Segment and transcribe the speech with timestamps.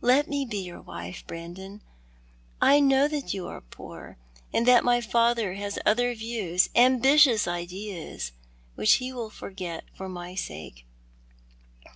[0.00, 1.82] Let me be your wife, Brandon.
[2.60, 4.16] I know that you are poor,
[4.52, 8.32] and that my fiither has other views— ambitious ideas
[8.74, 10.84] which he will forget for my sake.